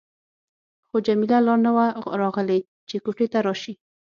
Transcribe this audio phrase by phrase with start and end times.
[0.87, 1.85] خو جميله لا نه وه
[2.21, 2.59] راغلې
[2.89, 3.73] چې کوټې ته راشي.